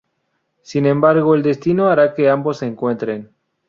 Sin 0.63 0.87
embargo, 0.87 1.35
el 1.35 1.43
destino 1.43 1.87
hará 1.87 2.15
que 2.15 2.27
ambos 2.27 2.57
se 2.57 2.65
encuentren. 2.65 3.29